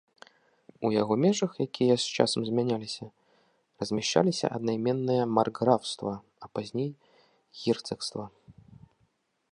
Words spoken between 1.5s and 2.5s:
якія з часам